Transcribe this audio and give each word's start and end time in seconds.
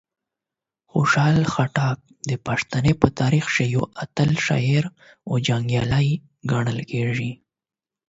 خوشحال 0.91 1.37
خټک 1.53 1.97
د 2.29 2.31
پښتنو 2.45 2.93
په 3.01 3.07
تاریخ 3.19 3.45
کې 3.55 3.65
یو 3.75 3.83
اتل 4.03 4.31
شاعر 4.45 4.83
او 5.27 5.33
جنګیالی 5.47 6.09
ګڼل 6.51 6.79
کیږي. 6.91 7.31